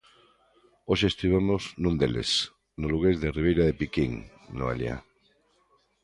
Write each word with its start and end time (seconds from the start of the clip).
Hoxe 0.89 1.07
estivemos 1.09 1.61
nun 1.81 1.95
deles, 2.01 2.29
no 2.79 2.87
lugués 2.93 3.17
de 3.19 3.33
Ribeira 3.37 3.63
de 3.67 3.77
Piquín, 3.79 4.11
Noelia. 4.57 4.95